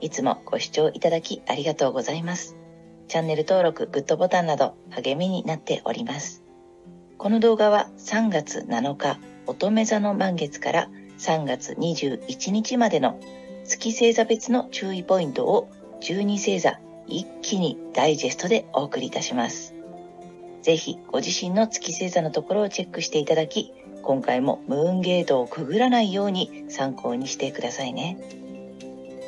[0.00, 2.56] いつもご視聴いただきありがとうございます
[3.08, 6.42] チャンネル登録、グッドボタンなど励みになっております
[7.18, 13.20] この動画は3月7日乙女座の満月から3月21日までの
[13.64, 15.70] 月星座別の注意ポイントを
[16.00, 19.74] 12星座一気にダイジェストでお送りいたします。
[20.62, 28.18] ぜひご自身の月星座のところをチェックしていただき、今回もムーンゲートをくぐらないように参考にしてくださいね。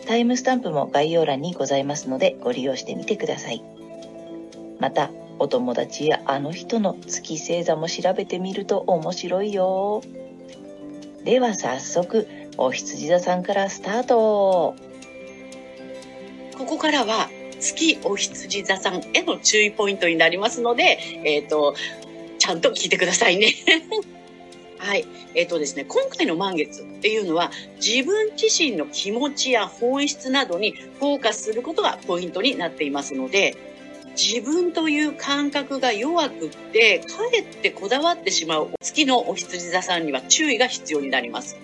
[0.06, 3.62] タイムスタンプも概要欄にございますのでご利用してみてください。
[4.78, 10.02] また、お友達やあの人の月星座も調べてみると面白いよ。
[11.24, 12.28] では早速、
[12.58, 14.74] お羊座さんからスタート。
[16.58, 17.28] ここからは
[17.60, 21.74] 月お羊座さんへの注意ポイントになりますので、えっ、ー、と、
[22.38, 23.54] ちゃんと聞いてくださいね。
[24.82, 25.06] はい。
[25.36, 33.56] えっ、ー、とですね、今回の満月っていうのは、自分自身の気持ちや本質などにフォーカスすることがポイントになっていますので、
[34.16, 41.56] 自分という感覚が弱くって、かえってこだわってしまう月のお羊座さんには注意が必要になります。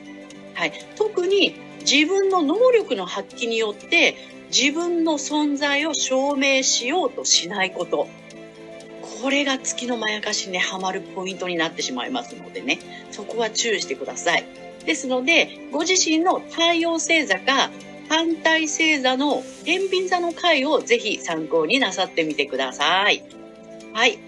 [0.55, 0.73] はい。
[0.95, 4.15] 特に自分の能力の発揮によって
[4.57, 8.07] 自分の存在を証明しようとしないこと。
[9.23, 12.79] これが月のまやかしにはまるポイントになってしまいますのでね、
[13.11, 14.45] そこは注意してください。
[14.85, 17.71] ですので、ご自身の太陽星座か
[18.09, 23.23] 反対星座の天秤座の回をぜひ参考になさってみてください。
[23.93, 24.19] はい。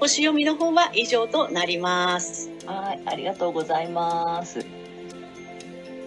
[0.00, 2.50] 星読みの方は以上となります。
[2.66, 4.64] はい、ありがとうございます。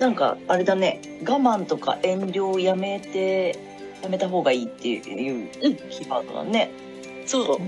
[0.02, 3.56] なんかあれだね我慢とか遠慮をやめて
[4.02, 5.02] やめた方がいいっていう
[5.92, 6.72] キーワードだね、
[7.22, 7.60] うん、そう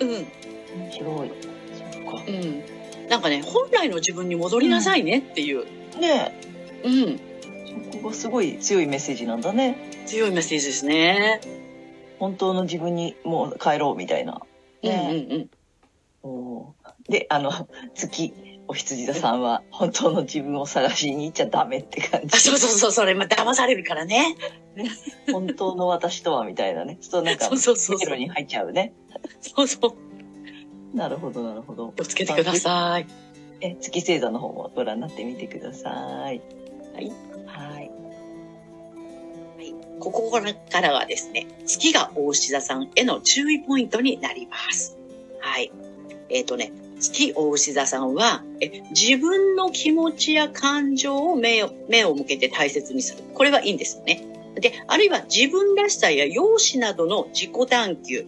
[0.00, 0.08] うん。
[0.08, 1.30] 面白い。
[1.94, 2.24] そっか。
[2.26, 2.80] うん
[3.10, 6.32] なんかね本来の自分に戻りなさいねっていう、うん、ね
[6.84, 7.20] うん。
[7.92, 9.76] そこがすごい強いメッセージなんだね。
[10.06, 11.40] 強いメッセージですね。
[12.20, 14.40] 本当の自分にもう帰ろうみたいな、
[14.82, 15.50] ね、うんうんうん。
[16.22, 16.74] お
[17.08, 17.50] であの
[17.94, 18.32] 月
[18.70, 22.38] お羊座さんは本当の自分を探しに行っちゃダメって感じ。
[22.38, 24.36] そうそうそう、それ、まあ、騙されるからね。
[25.32, 26.96] 本当の私とはみたいなね。
[27.00, 27.98] そうなんか、そうそうそう。
[27.98, 28.94] 迷路に入っちゃうね。
[29.40, 29.96] そうそ
[30.92, 30.96] う。
[30.96, 31.92] なるほど、なるほど。
[31.96, 33.08] 気をつけてください。
[33.60, 35.92] え、月星座の方もご覧になってみてください。
[35.92, 36.40] はい。
[36.94, 37.10] はい。
[37.46, 37.90] はい。
[39.98, 44.96] ここからはですね、月が大志座さんへの注意ポイントになります。
[45.40, 45.72] はい。
[46.28, 46.70] えっ、ー、とね、
[47.00, 53.24] 月大牛座さんはえ自分の気持ちや感情を目を目を向けて大切にする。
[53.34, 54.24] これはいいんですよね。
[54.54, 58.26] で、あるいは自分らしさや容姿などの自己探求、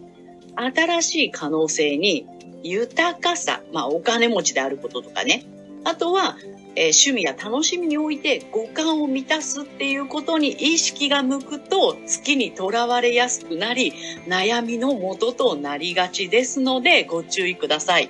[0.55, 2.25] 新しい可能性に
[2.63, 5.45] 豊かさ、まあお金持ちであることとかね。
[5.83, 6.37] あとは、
[6.75, 13.93] えー、趣味や楽しみにおいて五感を満たすっていうことに意識が向くと月にとらわれやすくなり
[14.27, 18.09] 悩みの元となりがちですのでご注意ください。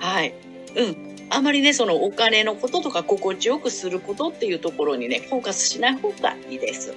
[0.00, 0.34] はい。
[0.76, 1.10] うん。
[1.30, 6.94] あまりね、そのお金のこととか心地よくすることっていうところにね、フォーカスしない方がいいです。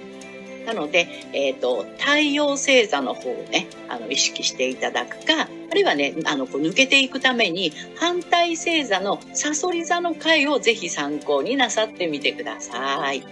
[0.66, 13.22] なので、えっ、ー、と、太陽星座の方をね、あの、意識していただくか、あるいはね、あの、こう抜けていくために、反対星座のサソリ座の回をぜひ参考になさってみてください。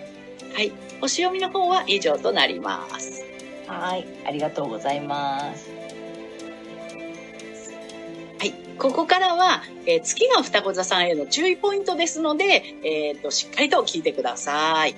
[0.55, 0.73] はい。
[1.01, 3.25] 星読みの方は以上となります。
[3.67, 4.07] はい。
[4.27, 5.82] ありがとうございます。
[8.83, 14.97] ここからは、えー、月が双子座さんへの注意ポイントですので、えっ、と、しっかりと聞いてください。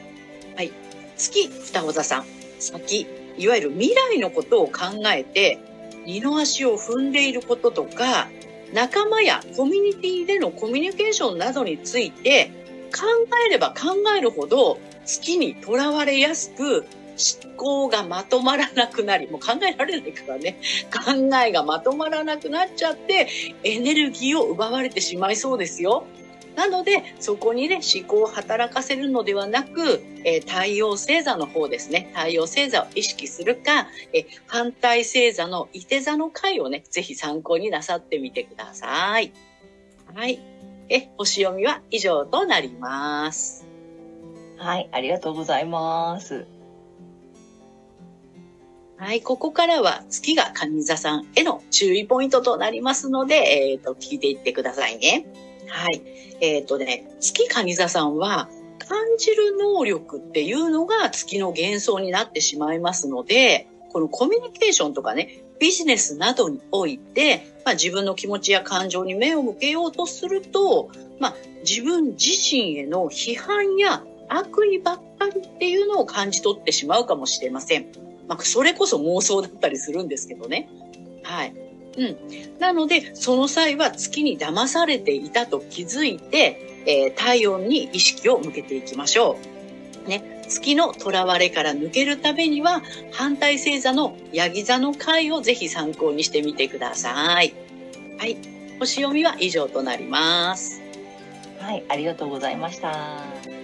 [0.56, 0.72] はい。
[1.19, 2.25] 月双子座さん。
[2.61, 3.06] 先、
[3.37, 5.58] いわゆる未来のことを考えて、
[6.06, 8.29] 二の足を踏んでいることとか、
[8.73, 12.50] 仲間やコミュニティでのコミュニケーションなどについて
[12.91, 13.03] 考
[13.47, 20.61] えれば考えるほど月にとらわれやすく思考がまとまらなくなり、もう考えられないからね、
[20.93, 23.28] 考えがまとまらなくなっちゃって、
[23.62, 26.05] エネルギーを奪われてしまいそうですよ。
[26.56, 32.12] なので、そこにね、思考を働かせるのではなく、えー、太陽星座の方ですね。
[32.14, 39.32] 太陽星座を意識するか、えー、反対星座の伊手座の回をね、ぜひ参考になさってみてください。
[40.14, 40.40] はい。
[40.88, 43.67] え、星読みは以上となります。
[44.56, 46.46] はい、ありがとうございます。
[48.96, 55.26] はい、ここからは月が蟹座さんへの注意ポイントとなりますので、えっ、と、聞いていってくださいね。
[55.69, 56.00] はい。
[56.41, 58.49] えっ、とね、月蟹座さんは、
[58.79, 71.35] 感じる能力っていうのが月の幻想になってしまいますので、このコミュニケーションとかね、ビジネスなどにおいて、まあ、自分の気持ちや感情に目を向けようとすると、まあ、
[71.67, 78.04] 自分自身への批判や悪意ばっかりっていうのを感じ取ってしまうかもしれません。
[78.29, 80.69] まあ、それこそ妄想だったりするんですけどね。
[81.23, 81.55] はい。
[81.97, 82.17] うん。
[82.59, 89.38] なので、その際は月に騙されていたと気づいて、えー、体温に意識を向けていきましょ
[90.06, 90.09] う。
[90.09, 90.44] ね。
[90.49, 92.82] 月の囚われから抜けるためには、
[93.12, 97.55] 反対星座のヤギ座の回をぜひ参考にしてみてください。
[98.19, 98.37] はい。
[98.79, 100.82] 星読みは以上となります。
[101.61, 103.63] はい、ありがとうございました。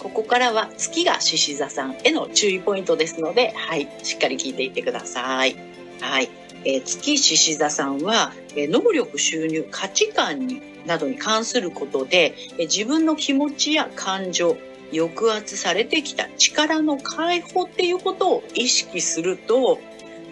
[0.00, 5.56] ここからは月が獅子座さんへの注意ポイントですので、はい、しっかり聞いていってください。
[6.00, 6.30] はい。
[6.64, 14.56] えー、月獅子座さんは、えー、能力、収入、価値観になどに関することで、えー、自分の気持ちや感情、
[14.92, 19.78] 抑圧されてきた力の解放っていうことを意識すると、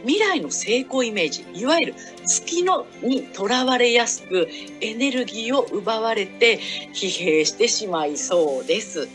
[0.03, 1.95] 未来の成功イメージ、いわゆる
[2.25, 4.49] 月のにとらわれやすく
[4.81, 6.59] エネルギーを奪われて
[6.93, 9.09] 疲弊してしまいそうです。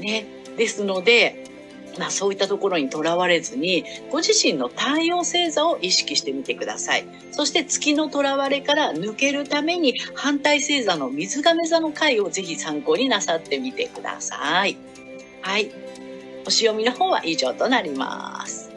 [0.00, 0.26] ね。
[0.56, 1.44] ですので、
[1.98, 7.04] まあそういったところにとらわれずに、ご自身の太陽星座を意識してみてください。
[7.32, 14.76] そして月のとらわれから抜けるために反対星座の水亀座の回をぜひ参考になさってみてください。
[15.42, 15.70] はい。
[16.44, 18.70] 星読みの方は以上となります。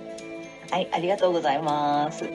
[0.72, 2.26] はい、ありがとうございます。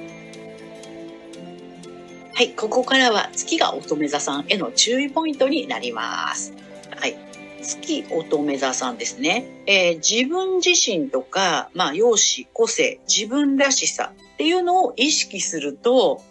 [2.36, 6.52] はい、ここからは月が乙女座さんへの注意ポイントになります。
[7.64, 9.46] 月乙女座さんですね。
[9.66, 16.22] えー、自分自身とか、まあ、容姿、個性、自分らしさっていうのを意識すると、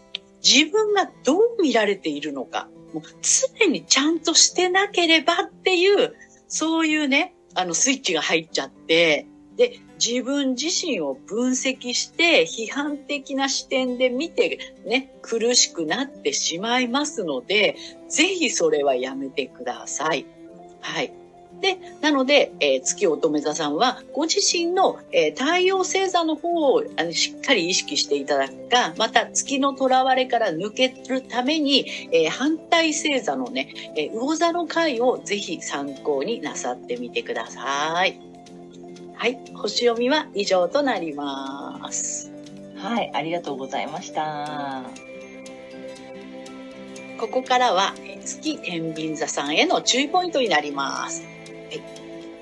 [0.43, 6.13] 自分がどう見られているのか、もう常にちゃんとしてなければっていう、
[6.47, 17.77] そういうね、あのスイッチが入っちゃって、で、自分自身を分析して批判的な視点で見てね、苦しくなってしまいますので、
[18.09, 20.25] ぜひそれはやめてください。
[20.81, 21.13] はい。
[21.63, 38.19] で、なので、えー、月乙女座さんは、ご自身の、えー、太陽星座の方をあのしっかり意識していただくか、また月の囚われから抜けるために、えー、反対星座のね、え魚座の回をぜひ参考になさってみてください。
[39.15, 42.29] はい、星読みは以上となります。
[42.75, 44.83] はい、ありがとうございました。
[47.17, 47.93] ここからは
[48.25, 51.32] 月天秤座さんへの注意ポイントになります。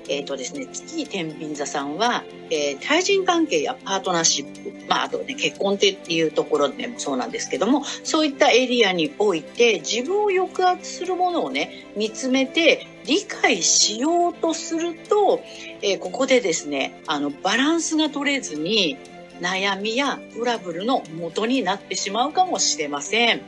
[0.08, 15.42] えっ、ー、とですね、月天秤座さんは、えー、対人関係やパートナーシップ、まあ、あとね、結婚っていうところでもそうなんですけども、そういったエリアにおいて、自分を抑圧するものをね、見つめて、理解しようとすると、
[15.82, 18.96] えー、ここでですね、あの、バランスが取れずに、
[19.40, 23.42] 悩みやトラブルの元になってしまうかもしれません。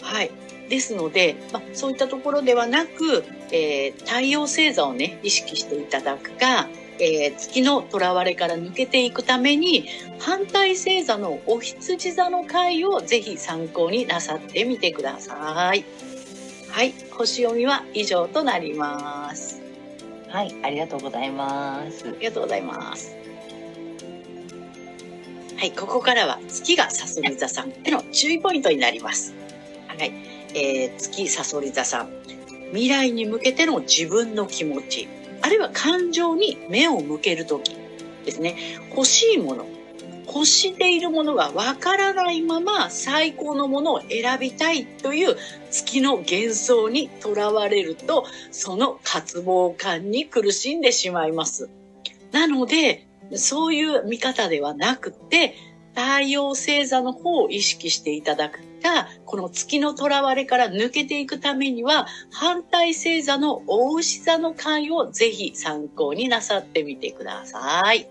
[0.00, 0.30] はい。
[0.68, 6.68] ですので、まあ、そういったところではなく、えー、太陽星座をね、意識していただくか、
[6.98, 15.84] えー、月の囚われから抜けていくために、反対星座のお羊座の回をぜひ参考になさってみてください。
[16.70, 19.60] はい、星読みは以上となります。
[20.28, 22.06] はい、ありがとうございます。
[22.08, 23.16] ありがとうございます。
[25.56, 29.34] はい、ここからは月がさそり座さんへの注意ポイントになります。
[30.56, 32.10] えー、月さそり座さん。
[32.70, 35.06] 未来に向けての自分の気持ち、
[35.42, 37.76] あるいは感情に目を向けるとき
[38.24, 38.56] ですね。
[38.90, 39.66] 欲しいもの、
[40.26, 45.36] 欲しているものがわからないまま最高のものを選びたいという
[45.70, 51.68] 月の幻想にとらわれると、その渇望感に苦しんでしまいます。
[52.32, 55.54] なので、そういう見方ではなくて、
[55.94, 68.08] 太陽星座の方を意識していただくか、この月の囚われから抜けていくためには、反対星座の大牛座の回をぜひ参考になさってみてください。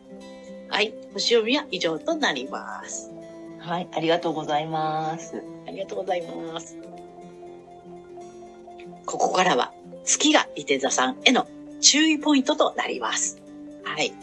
[0.70, 0.94] はい。
[1.14, 3.12] 星読みは以上となります。
[3.60, 3.88] はい。
[3.94, 5.42] ありがとうございます。
[5.68, 6.78] ありがとうございます。
[9.06, 9.72] ここからは
[10.04, 11.48] 月が伊手座さんへの
[11.80, 13.42] 注意ポイントとなります。
[13.84, 14.14] はい。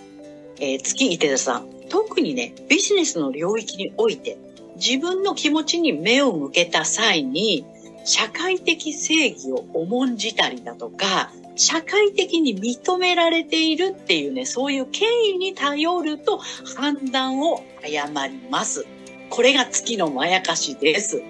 [0.60, 4.38] えー、月伊手座さん、特にね、ビジネスの領域において、
[4.76, 7.64] 自分の気持ちに目を向けた際に、
[8.04, 18.86] 社会的正義を重んじたりだとか、社会的に認められているっていうね、そういう権威に頼ると判断を誤ります。
[19.30, 21.22] これが月のまやかしです。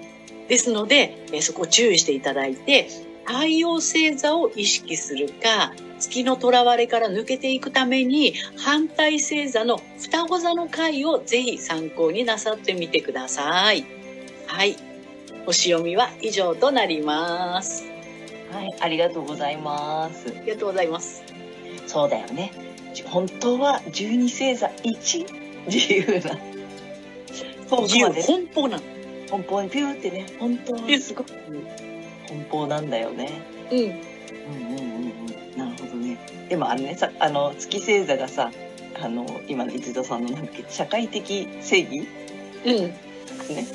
[0.47, 2.87] ですので、えそこ注意していただいて、
[3.25, 13.85] 太陽星座を意識するか、月の囚われから抜けていくために、反対星座の双子座の回をぜひ参考になさってみてください。
[14.47, 14.75] はい。
[15.45, 17.85] 星読みは以上となります。
[18.51, 20.27] はい、ありがとうございます。
[20.29, 21.23] ありがとうございます。
[21.87, 22.51] そうだよね。
[22.93, 25.25] じ本当は十二星座一
[25.67, 26.37] 自由な。
[27.67, 28.07] そう自由。
[28.07, 28.83] 奔放なの。
[29.29, 31.31] 奔放にピューってね、本当はすごく
[32.33, 33.29] 奔放なんだよね。
[33.71, 33.79] うん。
[33.79, 35.11] うんうんうん
[35.53, 35.57] うん。
[35.57, 36.17] なるほどね。
[36.49, 38.51] でもあれね、さあの月星座がさ、
[39.01, 42.07] あの今の伊田さんのなんだっけ社会的正義？
[42.65, 42.75] うん。
[43.55, 43.67] ね、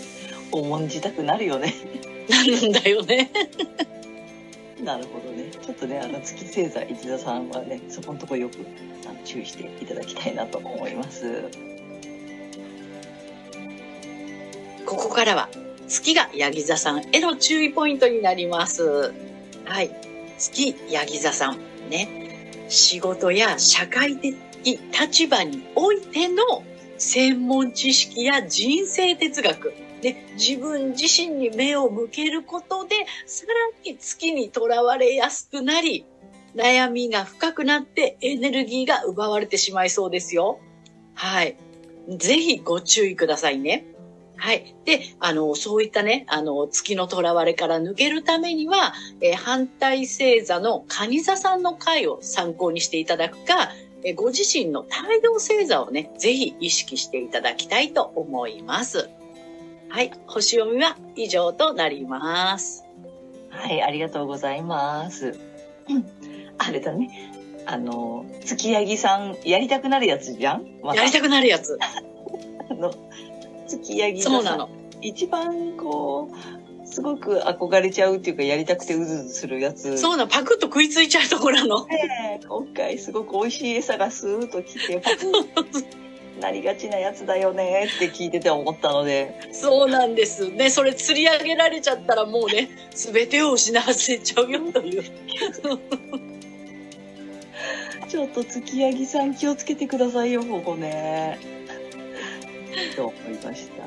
[0.51, 1.75] 重んじたくなるよね。
[2.29, 3.31] なるんだよね。
[4.83, 5.51] なるほどね。
[5.51, 8.65] ちょっとね、あの月星座伊田さんはね、そこのとこよく
[9.07, 11.45] あの注意していただきたいなと思います。
[14.87, 15.49] ここからは
[15.89, 19.13] 月がヤギ座さんへの注意ポイントになります。
[19.65, 19.91] はい。
[20.39, 21.59] 月ヤギ座さん。
[21.91, 22.67] ね。
[22.69, 26.63] 仕事や社会的立場においての
[26.99, 29.73] 専門知識や人生哲学。
[30.03, 32.95] で、自分自身に目を向けることで、
[33.27, 33.55] さら
[33.91, 36.05] に月にとらわれやすくなり、
[36.55, 40.61] 悩みが深くなってエネルギーが奪われてしまいそうですよ。
[41.15, 41.57] はい。
[42.17, 43.85] ぜひご注意くださいね。
[44.39, 44.75] はい。
[44.85, 53.73] で、あの、そういったね、あの、月の囚われから抜けるためには、えー反対星座の蟹座さんの回を参考にしていただくか、
[54.05, 59.11] えーご自身の太陽星座をね、ぜひ意識していただきたいと思います。
[59.89, 60.13] はい。
[60.27, 62.85] 星読みは以上となります。
[63.51, 65.39] はい、ありがとうございます。
[65.89, 66.07] うん
[66.59, 67.33] あれだね。
[67.67, 71.79] あの、月ヤギさん、やりたくなるやつじゃん、まやりたくなるやつ。
[72.71, 72.93] あの、
[73.69, 74.69] 月ヤギがさ、そうなの。
[75.01, 79.99] 一番こう、すごく憧れちゃうっていうか、やりたくてうずうずするやつ。
[79.99, 80.29] そうなの。
[80.29, 81.87] パクッと食いついちゃうところなの。
[81.87, 86.09] ね今回すごく美味しい餌がスーッと来て、 パクッ
[86.41, 90.49] なりがちなやつだよねって聞いてて思ったので、そうなんです。
[90.51, 95.03] ね、それ釣り上げられちゃったらもうね、すべてを失わせちゃうよという。
[98.09, 101.58] ちょっと月ヤギさん気をつけてくださいよ、ここね。
[102.97, 103.85] と思いました。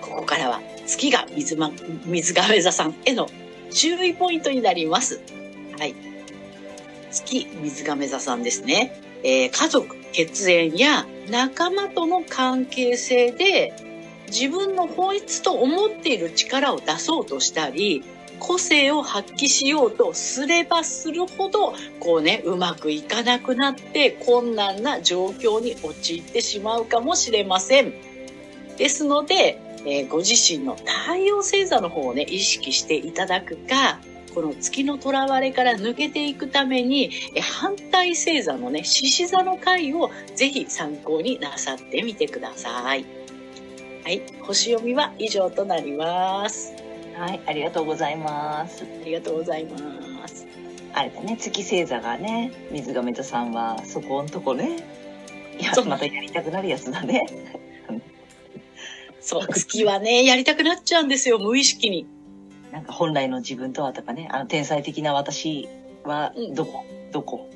[0.00, 1.70] ここからは月が水,、ま、
[2.04, 3.28] 水亀座さんへの
[3.70, 5.20] 注意ポイントになります。
[5.78, 5.94] はい。
[7.10, 9.00] 月水亀座さんですね。
[9.22, 13.72] えー家族、血縁や仲間との関係性で
[14.28, 18.02] 自分の本質と思っている力を出そうとしたり、
[18.46, 27.94] 個性を発揮しようとすればするほど、こうね、うまくいかなくなって困難な状況に陥ってしまうかもしれません。
[28.76, 33.98] ですので、えーご自身の太陽星座の方をね、意識していただくか、
[34.34, 43.06] この月の囚われから抜けていくために、え反対星座のね、獅子座の回をぜひ参考になさってみてください。
[44.04, 44.20] はい。
[44.42, 46.83] 星読みは以上となります。
[47.16, 48.82] はい、ありがとうございます。
[48.82, 50.46] ありがとうございます。
[50.92, 54.78] あれだね、月星座がね、水亀座さんはそこんとこね。
[55.58, 57.26] いやまたやりたくなるやつだね。
[59.20, 62.06] そう、月はね、やりたくなっちゃうんですよ、無意識に。
[62.72, 65.68] なんか本来の自分とはとかね、あの天才的な私
[66.02, 67.48] はうんどこ、どこ？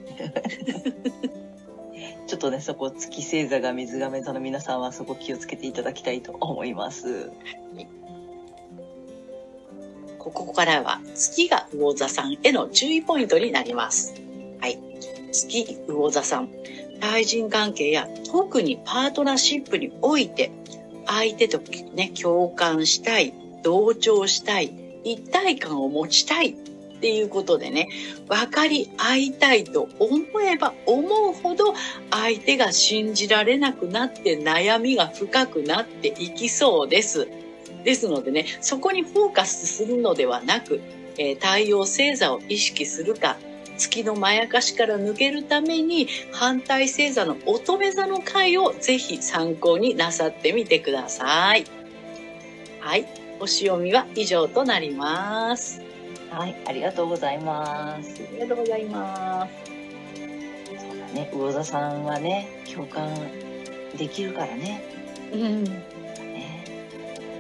[2.29, 7.33] ちょっとね、そこ月星座が水亀座の皆さんはそこ気をつけていただきたいと思います。
[10.30, 14.14] ここからは月が魚座さんへの注意ポイントになります。
[14.61, 14.78] はい。
[15.32, 16.49] 月魚座さん。
[17.00, 20.50] 対人関係や特にパートナーシップにおいて
[21.08, 21.58] 相手と
[21.94, 23.32] ね、共感したい、
[23.62, 24.73] 同調したい、
[25.04, 27.88] 一体感を持ちたいっていうことでね、
[28.28, 31.75] 分かり合いたいと思えば思うほど
[32.11, 37.26] 相手が信じられなくなって悩みが深くなっていきそうです。
[37.85, 40.80] ですのでね、そこにフォーカスするのではなく、
[41.16, 43.37] えー太陽星座を意識するか、
[43.76, 51.64] 月のまやかしから抜けるために反対星座の乙女座の回をぜひ参考になさってみてください。
[52.80, 53.06] はい。
[53.38, 55.80] 星読みは以上となります。
[56.30, 58.23] はい、ありがとうございます。
[58.30, 59.52] ありがとうございます。
[60.78, 63.08] そうだね、魚座さんはね、共感
[63.97, 64.82] できるからね。
[65.32, 65.64] うん。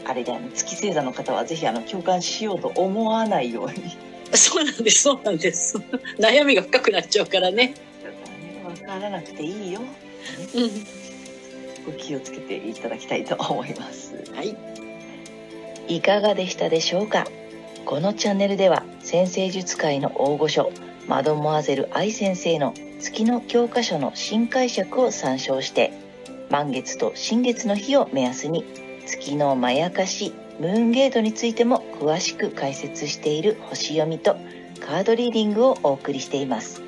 [0.08, 3.96] ねあれだよね、月星座の方はぜひあの共感しようと思わないように。
[4.36, 5.78] そうなんです、そうなんです。
[6.18, 7.74] 悩みが深くなっちゃうからね。
[8.64, 9.80] わからなくていいよ。
[10.54, 10.86] うん。
[11.86, 14.14] ご気をつけていただきたいと思います。
[14.34, 14.56] はい。
[15.88, 17.26] いかがでしたでしょうか？
[17.86, 20.70] このチャンネルでは先生術界の大御所
[21.06, 25.92] マドモアゼル愛先生の月の教科書の新解釈を参照して
[26.50, 28.66] 満月と新月の日を目安に
[29.08, 34.36] 月のまやかしムーンゲートについても詳しく解説している星読みと
[34.80, 36.82] カードリーディングをお送りしています。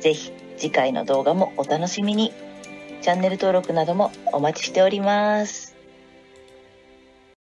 [0.00, 2.32] ぜひ次回の動画もお楽しみに。
[3.02, 5.65] チャンネル登録などもお待ちしております。